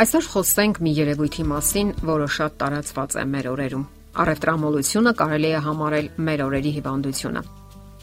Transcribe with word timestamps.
Այսօր 0.00 0.26
խոսենք 0.32 0.78
մի 0.80 0.90
երևույթի 0.96 1.42
մասին, 1.44 1.88
որը 2.08 2.26
շատ 2.32 2.54
տարածված 2.60 3.16
է 3.20 3.24
մեր 3.32 3.48
օրերում։ 3.50 3.82
Առևտրամոլությունը 4.22 5.12
կարելի 5.18 5.50
է 5.50 5.58
համարել 5.66 6.08
մեր 6.28 6.42
օրերի 6.44 6.72
հիվանդությունը։ 6.76 7.42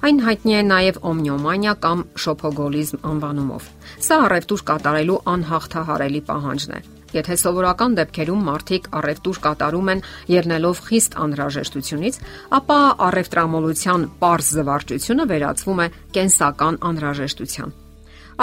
Այն 0.05 0.21
հայտնի 0.27 0.53
է 0.57 0.59
նաև 0.67 0.99
օմնիոմանիա 1.11 1.73
կամ 1.87 2.03
շոփոգոլիզմ 2.25 3.01
անվանումով։ 3.13 3.71
Սա 4.05 4.19
առևտուր 4.27 4.63
կատարելու 4.69 5.17
անհաղթահարելի 5.33 6.21
պահանջն 6.29 6.77
է։ 6.77 6.83
Եթե 7.17 7.39
սովորական 7.41 7.97
դեպքերում 7.97 8.45
մարդիկ 8.51 8.87
առևտուր 9.01 9.41
կատարում 9.47 9.91
են 9.97 10.05
ելնելով 10.37 10.85
խիստ 10.85 11.19
անհրաժեշտությունից, 11.25 12.21
ապա 12.61 12.79
առևտրամոլության 13.09 14.07
པարզ 14.21 14.53
զվարճությունը 14.61 15.29
վերածվում 15.33 15.81
է 15.81 15.91
կենսական 16.13 16.81
անհրաժեշտության։ 16.93 17.77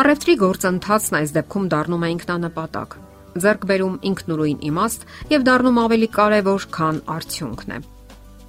Առևտրի 0.02 0.38
գործընթացն 0.42 1.22
այս 1.22 1.34
դեպքում 1.38 1.68
դառնում 1.70 2.02
է 2.08 2.14
ինքնանպատակ 2.18 3.02
ձեռք 3.34 3.66
բերում 3.70 3.98
ինքնուրույն 4.10 4.62
իմաստ 4.70 5.08
եւ 5.34 5.48
դառնում 5.48 5.82
ավելի 5.84 6.08
կարեւոր, 6.14 6.68
քան 6.74 7.02
արդյունքն 7.14 7.74
է։ 7.74 7.78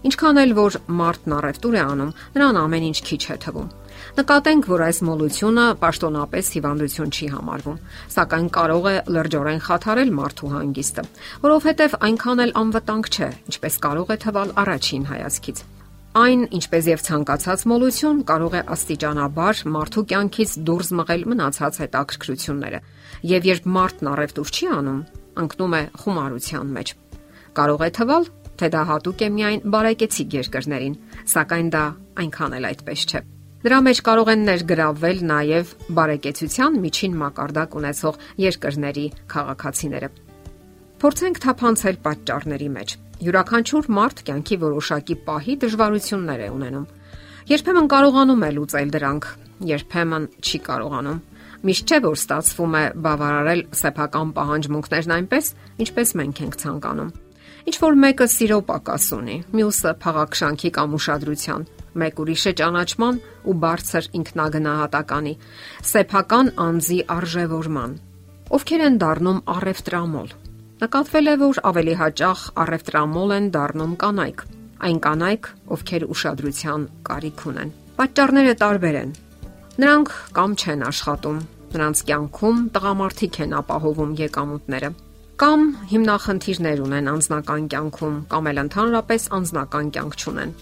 Ինչքան 0.05 0.38
էլ 0.38 0.52
որ 0.53 0.75
մարդն 0.85 1.34
առևտուր 1.34 1.75
է 1.75 1.81
անում, 1.81 2.11
նրան 2.35 2.58
ամեն 2.61 2.84
ինչ 2.91 2.99
քիչ 3.09 3.23
է 3.25 3.38
թվում։ 3.45 3.70
Նկատենք, 4.20 4.67
որ 4.70 4.84
այս 4.85 4.99
մոլությունը 5.08 5.66
պաշտոնապես 5.81 6.52
հիվանդություն 6.55 7.13
չի 7.16 7.30
համարվում, 7.34 7.80
սակայն 8.16 8.49
կարող 8.59 8.89
է 8.91 8.95
լրջորեն 9.17 9.63
խաթարել 9.66 10.11
մարդու 10.21 10.52
հանգիստը, 10.55 11.05
որովհետև 11.45 11.97
այնքան 12.05 12.44
էլ 12.45 12.58
անվտանգ 12.61 13.09
չէ, 13.16 13.31
ինչպես 13.49 13.80
կարող 13.88 14.13
է 14.13 14.20
թվալ 14.25 14.53
առաջին 14.66 15.09
հայացքից։ 15.16 15.66
Այն, 16.15 16.45
ինչպես 16.55 16.85
եւ 16.87 17.01
ցանկացած 17.03 17.63
մոլություն, 17.67 18.19
կարող 18.29 18.53
է 18.55 18.59
աստիճանաբար 18.71 19.61
մարդու 19.67 20.03
կյանքից 20.11 20.53
դուրս 20.69 20.91
մղել 20.95 21.25
մնացած 21.27 21.80
հետաքրքրությունները։ 21.83 22.80
Եվ 23.31 23.47
երբ 23.49 23.67
մարդն 23.75 24.09
առևտուր 24.13 24.53
չի 24.55 24.69
անում, 24.77 25.02
ընկնում 25.44 25.75
է 25.75 25.81
խումարության 26.05 26.72
մեջ։ 26.77 26.94
Կարող 27.59 27.83
է 27.83 27.89
թվալ, 27.99 28.30
թե 28.55 28.69
դա 28.72 28.83
հատուկ 28.95 29.25
է 29.27 29.30
միայն 29.35 29.66
բարեկեցիկ 29.75 30.38
երկրներին, 30.39 30.95
սակայն 31.35 31.72
դա 31.75 31.85
այնքան 32.23 32.55
էլ 32.63 32.69
այդպես 32.72 33.07
չէ։ 33.11 33.22
Դրա 33.66 33.79
մեջ 33.91 34.02
կարող 34.07 34.31
են 34.31 34.45
ներգրավվել 34.55 35.19
նաև 35.35 35.75
բարեկեցության 36.00 36.79
միջին 36.85 37.19
մակարդակ 37.25 37.75
ունեցող 37.81 38.23
երկրների 38.45 39.05
քաղաքացիները։ 39.35 40.09
Փորձենք 41.01 41.41
թափանցել 41.43 41.97
պատճառների 42.05 42.69
մեջ 42.75 42.99
Յուրաքանչյուր 43.23 43.88
մարդ 43.95 44.21
կյանքի 44.27 44.55
որոշակի 44.61 45.15
պահի 45.27 45.53
դժվարություններ 45.61 46.41
է 46.45 46.47
ունենում։ 46.55 46.88
Երբեմն 47.51 47.88
կարողանում 47.93 48.43
է 48.43 48.49
լուծել 48.55 48.91
դրանք, 48.95 49.27
երբեմն 49.69 50.25
չի 50.43 50.59
կարողանում։ 50.66 51.21
Միշտ 51.66 51.93
չէ 51.95 51.99
որ 52.05 52.17
ստացվում 52.19 52.75
է 52.75 52.83
բավարարել 53.05 53.61
սեփական 53.79 54.33
պահանջմունքներն 54.35 55.16
այնպես, 55.16 55.51
ինչպես 55.85 56.13
մենք 56.19 56.41
ենք 56.45 56.57
ցանկանում։ 56.66 57.13
Ինչ 57.66 57.75
որ 57.81 57.99
մեկը 58.03 58.27
սիրո 58.35 58.59
պակաս 58.69 59.05
ունի, 59.16 59.38
մյուսը 59.55 59.91
փաղաքշանքի 60.05 60.69
կամ 60.75 60.95
ուշադրության, 60.99 61.67
մեկ 62.03 62.19
ուրիշը 62.25 62.51
ճանաչման 62.61 63.21
ու 63.45 63.55
բարձր 63.63 64.09
ինքնագնահատականի, 64.19 65.33
սեփական 65.95 66.51
անձի 66.66 66.99
արժևորման։ 67.16 67.99
Ովքեր 68.55 68.85
են 68.85 68.99
դառնում 69.01 69.39
առևտրամոլ, 69.55 70.29
Նկատվել 70.76 71.31
է, 71.31 71.34
որ 71.40 71.59
ավելի 71.72 71.94
հաճախ 72.02 72.40
առևտրամոլ 72.66 73.30
են 73.36 73.45
դառնում 73.56 73.94
կանայք։ 74.02 74.42
Այն 74.86 74.98
կանայք, 75.06 75.48
ովքեր 75.76 76.04
ուշադրության 76.12 76.81
կարիք 77.08 77.44
ունեն։ 77.52 77.70
Պատճառները 77.95 78.56
տարբեր 78.66 78.98
են։ 79.02 79.14
Նրանք 79.80 80.12
կամ 80.36 80.56
չեն 80.59 80.84
աշխատում, 80.90 81.40
նրանց 81.76 82.02
կյանքում 82.09 82.59
տղամարդիկ 82.76 83.40
են 83.46 83.56
ապահովում 83.59 84.12
եկամուտները 84.25 84.90
կամ 85.35 85.64
հիմնախնդիրներ 85.91 86.81
ունեն 86.85 87.08
անձնական 87.12 87.64
կյանքում 87.72 88.19
կամ 88.31 88.46
էլ 88.52 88.59
ընդհանրապես 88.62 89.25
անձնական 89.35 89.90
կյանք 89.96 90.16
չունեն։ 90.16 90.53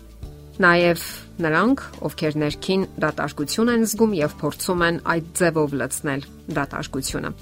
Նաև 0.63 1.03
նրանք, 1.45 1.83
ովքեր 2.09 2.37
ներքին 2.43 2.85
դատարկություն 3.05 3.73
են 3.73 3.85
զգում 3.89 4.15
եւ 4.17 4.33
փորձում 4.41 4.83
են 4.89 4.97
այդ 5.13 5.29
ձևով 5.41 5.75
լցնել 5.81 6.25
դատարկությունը։ 6.57 7.33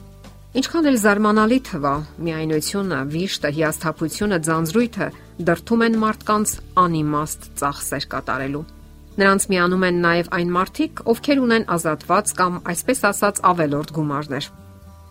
Ինչքան 0.51 0.87
էլ 0.89 0.97
զարմանալի 0.99 1.57
թվա, 1.63 1.91
միայնությունը, 2.27 2.97
վիշտը, 3.13 3.49
հիասթափությունը, 3.55 4.37
ձանձրույթը 4.47 5.05
դրթում 5.47 5.83
են 5.85 5.93
մարդկանց 6.01 6.51
անիմաստ 6.81 7.45
ծախսեր 7.61 8.07
կատարելու։ 8.11 8.63
Նրանց 9.21 9.45
միանում 9.53 9.85
են 9.87 10.01
նաև 10.03 10.31
այն 10.35 10.51
մարդիկ, 10.57 10.99
ովքեր 11.13 11.41
ունեն 11.45 11.65
ազատված 11.75 12.33
կամ 12.41 12.57
այսպես 12.73 13.03
ասած 13.11 13.39
ավելորդ 13.47 13.93
գումարներ, 13.95 14.49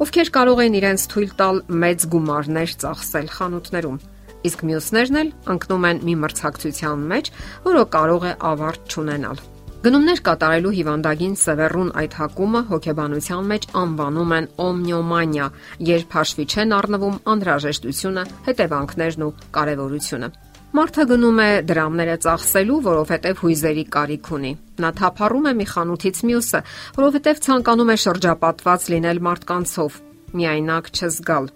ովքեր 0.04 0.32
կարող 0.36 0.60
են 0.66 0.76
իրենց 0.76 1.06
թույլ 1.14 1.32
տալ 1.40 1.62
մեծ 1.84 2.06
գումարներ 2.12 2.74
ծախսել 2.84 3.32
խանութներում, 3.40 3.98
իսկ 4.44 4.66
մյուսներն 4.68 5.20
էլ 5.24 5.32
ընկնում 5.56 5.88
են 5.88 6.04
մի 6.04 6.18
մրցակցության 6.20 7.08
մեջ, 7.14 7.32
որը 7.64 7.86
կարող 7.96 8.28
է 8.28 8.34
ավարտ 8.50 8.92
չունենալ։ 8.92 9.42
Գնումներ 9.80 10.18
կատարելու 10.20 10.70
հիվանդագին 10.76 11.36
սևեռուն 11.40 11.90
այդ 12.00 12.14
հակումը 12.18 12.60
հոգեբանության 12.68 13.46
մեջ 13.52 13.62
անվանում 13.80 14.34
են 14.36 14.48
օմնիոմանիա, 14.64 15.46
երբ 15.88 16.16
հաշվի 16.16 16.44
չեն 16.52 16.74
առնվում 16.78 17.16
անհրաժեշտությունը, 17.32 18.24
հետևանքներն 18.48 19.24
ու 19.24 19.30
կարևորությունը։ 19.56 20.28
Մարդը 20.76 21.06
գնում 21.14 21.40
է 21.40 21.48
դրամները 21.70 22.18
ծախսելու, 22.26 22.78
որովհետև 22.90 23.40
հույզերի 23.40 23.86
կարիք 23.96 24.30
ունի։ 24.36 24.52
Նա 24.84 24.90
թափառում 25.00 25.48
է 25.48 25.54
մի 25.56 25.66
խանութից 25.72 26.22
մյուսը, 26.28 26.60
որովհետև 27.00 27.42
ցանկանում 27.48 27.90
է 27.90 27.98
շրջապատված 28.04 28.86
լինել 28.92 29.24
մարդկանցով, 29.30 29.98
միայնակ 30.36 30.92
չզգալ։ 31.00 31.50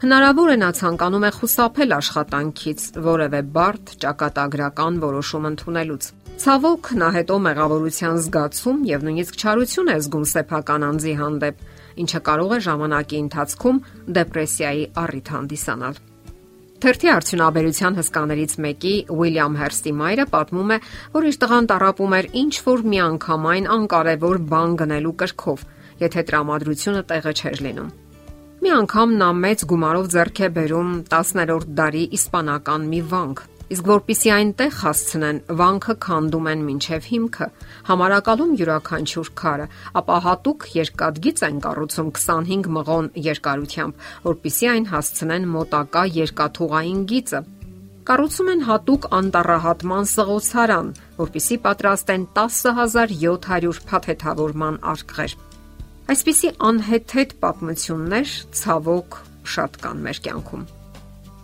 Հնարավոր 0.00 0.50
է 0.52 0.54
նա 0.60 0.68
ցանկանում 0.76 1.24
է 1.28 1.30
խուսափել 1.36 1.90
աշխատանքից, 1.96 2.84
որևէ 3.04 3.40
բարդ 3.56 3.90
ճակատագրական 4.04 4.94
որոշում 5.02 5.48
ընդունելուց։ 5.50 6.06
Ցավոք 6.40 6.88
նա 6.96 7.08
հետո 7.12 7.34
մեղավորության 7.44 8.18
զգացում 8.24 8.76
եւ 8.88 9.02
նույնիսկ 9.04 9.34
չարություն 9.42 9.90
է 9.92 9.96
զգում 10.00 10.22
սեփական 10.30 10.86
անձի 10.86 11.12
հանդեպ, 11.18 11.58
ինչը 12.00 12.20
կարող 12.28 12.54
է 12.56 12.58
ժամանակի 12.66 13.18
ընթացքում 13.24 13.80
դեպրեսիայի 14.18 14.86
առիթ 15.02 15.28
հանդիսանալ։ 15.34 16.00
Թերթի 16.80 17.12
արդյունաբերության 17.16 18.00
հսկաներից 18.00 18.56
մեկի 18.64 18.94
Ուիլյամ 19.20 19.60
Հերստի 19.60 19.94
մայրը 20.00 20.26
պատմում 20.32 20.72
է, 20.72 20.80
որ 21.20 21.28
իր 21.28 21.38
տղան 21.44 21.70
տարապում 21.76 22.16
էր 22.20 22.30
ինչ 22.40 22.54
որ 22.70 22.84
միանգամայն 22.96 23.70
անկարևոր 23.76 24.42
բան 24.48 24.76
գնելու 24.80 25.16
կրքով, 25.20 25.68
եթե 26.08 26.26
տրամադրությունը 26.32 27.06
տեղը 27.12 27.36
չէր 27.36 27.64
լինում։ 27.68 27.94
Մի 28.64 28.76
անգամ 28.80 29.16
նա 29.20 29.32
մեծ 29.44 29.68
գումարով 29.68 30.12
ձեռք 30.16 30.40
է 30.40 30.52
բերում 30.56 30.90
10-րդ 31.12 31.72
դարի 31.80 32.04
իսպանական 32.16 32.92
մի 32.94 33.00
վանք, 33.12 33.48
Իսկ 33.70 33.86
որpիսի 33.86 34.30
այնտեղ 34.34 34.72
հասցնեն, 34.80 35.36
վանքը 35.58 35.94
քանդում 36.02 36.46
են 36.50 36.62
մինչև 36.66 37.04
հիմքը, 37.06 37.46
համարակալում 37.86 38.54
յուրաքանչյուր 38.58 39.28
քարը, 39.40 39.66
ապա 40.00 40.16
հատուկ 40.24 40.66
երկաթգիծ 40.74 41.42
են 41.46 41.60
կառուցում 41.66 42.08
25 42.16 42.66
մղոն 42.76 43.10
երկարությամբ, 43.30 44.08
որpիսի 44.24 44.70
այն 44.72 44.88
հասցնեն 44.90 45.46
մոտակա 45.54 46.02
երկաթուղային 46.16 47.04
գիծը։ 47.14 47.42
Կառուցում 48.10 48.50
են 48.50 48.66
հատուկ 48.66 49.08
անտառահատման 49.20 50.10
սղոցարան, 50.10 50.90
որpիսի 51.20 51.60
պատրաստեն 51.68 52.26
10700 52.40 53.80
փաթեթավորման 53.92 54.82
արկղեր։ 54.96 55.38
Այսպիսի 56.10 56.52
անհեթեթ 56.72 57.38
պատմություններ 57.44 58.36
ցավոք 58.64 59.22
շատ 59.54 59.80
կան 59.86 60.04
մեր 60.10 60.22
կյանքում։ 60.26 60.68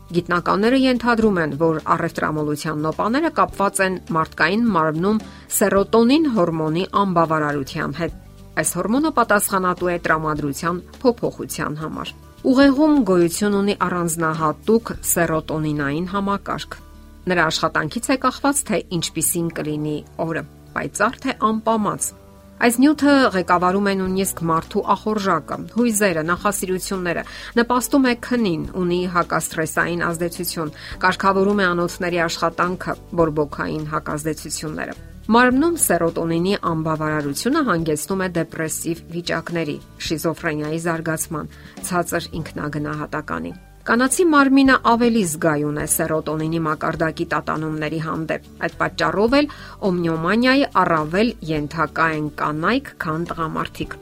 Գիտնականները 0.07 0.79
ենթադրում 0.79 1.39
են, 1.43 1.55
որ 1.59 1.79
առևտրամոլության 1.97 2.83
նոպաները 2.87 3.31
կապված 3.39 3.81
են 3.87 3.95
մարդկային 4.17 4.69
մարմնում 4.77 5.19
սերոտոնին 5.57 6.29
հորմոնի 6.37 6.85
անբավարարության 7.01 7.97
հետ։ 8.01 8.21
Այս 8.57 8.71
հորմոնը 8.79 9.11
պատասխանատու 9.17 9.91
է 9.91 9.97
տրամադրության 10.07 10.79
փոփոխության 11.03 11.79
համար։ 11.83 12.13
Ուղեղում 12.47 12.95
գոյություն 13.11 13.57
ունի 13.59 13.75
առանձնահատուկ 13.87 14.93
սերոտոնինային 15.11 16.07
համակարգ։ 16.15 16.79
Նրա 17.27 17.47
աշխատանքից 17.51 18.07
է 18.07 18.17
կախված, 18.23 18.63
թե 18.71 18.79
ինչպիսին 18.97 19.49
կլինի 19.59 19.97
օրը՝ 20.23 20.43
պայծառ 20.77 21.19
թե 21.27 21.35
անպամած, 21.51 22.09
Այս 22.57 22.79
նյութը 22.81 23.15
ղեկավարում 23.35 23.89
է 23.91 23.93
նույնիսկ 24.01 24.39
մարդու 24.49 24.83
ախորժակը, 24.95 25.57
հույզերը, 25.77 26.23
նախասիրությունները, 26.31 27.25
նպաստում 27.59 28.07
է 28.09 28.15
քնին, 28.27 28.63
ունի 28.81 29.01
հակաստրեսային 29.13 30.05
ազդեցություն, 30.07 30.73
կարգավորում 31.05 31.61
է 31.61 31.67
անոթների 31.67 32.23
աշխատանքը, 32.27 32.97
բորբոքային 33.21 33.85
հակազդեցությունները։ 33.93 34.97
Մարմնում 35.37 35.79
սերոտոնինի 35.85 36.59
անբավարարությունը 36.73 37.63
հանգեցնում 37.69 38.21
է 38.25 38.29
դեպրեսիվ 38.41 39.07
վիճակների, 39.13 39.79
շիզոֆրենիայի 40.09 40.85
զարգացման, 40.87 41.55
ցածր 41.91 42.29
ինքնագնահատականի։ 42.41 43.53
Կանացի 43.87 44.25
մարմինը 44.27 44.77
ավելի 44.91 45.21
զգայուն 45.31 45.77
է 45.79 45.85
սերոտոնինի 45.93 46.61
մակարդակի 46.65 47.27
տատանումների 47.35 48.01
հանդեպ։ 48.07 48.49
Այդ 48.67 48.75
պատճառով 48.81 49.37
էլ 49.39 49.47
օմնիոմանիայի 49.89 50.65
առավել 50.83 51.31
ենթակա 51.51 52.07
են 52.17 52.27
կանայք, 52.41 52.91
քան 53.07 53.29
տղամարդիկ։ 53.31 53.97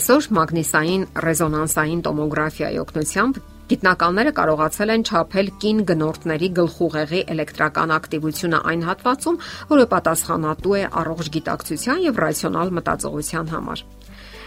Այսօր 0.00 0.30
մագնիսային 0.40 1.04
ռեզոնանսային 1.26 2.04
տոմոգրաֆիայի 2.08 2.80
օգնությամբ 2.86 3.42
Գիտնականները 3.70 4.30
կարողացել 4.34 4.90
են 4.96 5.02
չափել 5.06 5.50
կին 5.62 5.82
գնորդների 5.90 6.48
գլխուղեղի 6.56 7.20
էլեկտրական 7.34 7.92
ակտիվությունը 8.00 8.58
այն 8.72 8.82
հատվածում, 8.88 9.38
որը 9.70 9.84
պատասխանատու 9.92 10.74
է 10.80 10.82
առողջ 11.04 11.30
գիտակցության 11.36 12.02
եւ 12.08 12.18
ռացիոնալ 12.24 12.72
մտածողության 12.80 13.52
համար։ 13.54 13.84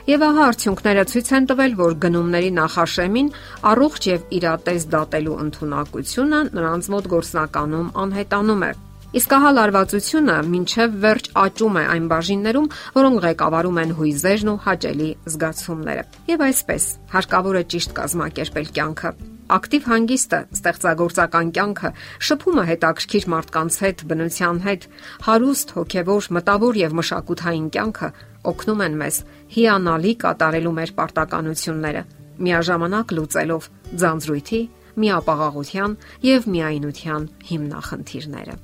Եվ 0.04 0.24
ահա 0.28 0.46
արդյունքները 0.52 1.04
ցույց 1.08 1.30
են 1.38 1.46
տվել, 1.48 1.76
որ 1.80 1.94
գնումների 2.04 2.50
նախաշեմին 2.58 3.28
առողջ 3.70 4.08
եւ 4.10 4.24
իրատես 4.36 4.88
դատելու 4.92 5.36
ընտունակությունը 5.44 6.40
նրանց 6.58 6.90
մոտ 6.92 7.08
գործնականում 7.14 7.94
անհետանում 8.04 8.66
է։ 8.68 8.72
Իսկ 9.14 9.36
ահա 9.38 9.52
լարվածությունը 9.56 10.36
մինչև 10.52 10.98
վերջ 11.06 11.30
աճում 11.46 11.78
է 11.80 11.84
այն 11.94 12.10
բաժիններում, 12.12 12.72
որոնք 13.00 13.22
ղեկավարում 13.28 13.80
են 13.84 13.94
հույզերն 14.02 14.52
ու 14.52 14.58
հաճելի 14.66 15.12
զգացումները։ 15.36 16.04
Եվ 16.34 16.44
այսպես, 16.50 16.90
հարկավոր 17.14 17.62
է 17.62 17.64
ճիշտ 17.76 17.96
կազմակերպել 18.02 18.76
կյանքը։ 18.80 19.14
Ակտիվ 19.54 19.84
հանգիստը, 19.86 20.38
ստեղծագործական 20.58 21.50
կյանքը, 21.54 21.90
շփումը 22.28 22.64
հետաքրքիր 22.70 23.26
մարդկանց 23.34 23.76
հետ, 23.84 24.04
բնության 24.10 24.62
հետ, 24.64 24.88
հարուստ 25.28 25.74
հոգևոր, 25.78 26.30
մտավոր 26.38 26.80
եւ 26.82 26.96
մշակութային 27.00 27.68
կյանքը 27.76 28.10
օգնում 28.54 28.82
են 28.88 28.98
մեզ 29.04 29.20
հիանալի 29.54 30.14
կատարելու 30.24 30.74
մեր 30.80 30.94
պարտականությունները, 30.98 32.04
միաժամանակ 32.44 33.14
լուծելով 33.18 33.70
ձանձրույթի, 34.04 34.62
միապաղաղության 35.04 35.96
եւ 36.34 36.50
միայնության 36.56 37.30
հիմնախնդիրները։ 37.54 38.58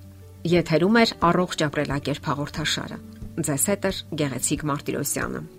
Եթերում 0.49 0.99
է 0.99 1.05
առողջ 1.29 1.63
ապրելակերպ 1.69 2.33
հաղորդաշարը։ 2.33 2.99
Ձեզ 3.39 3.69
հետ 3.69 3.89
է 3.89 3.95
Գեղեցիկ 4.19 4.67
Մարտիրոսյանը։ 4.73 5.58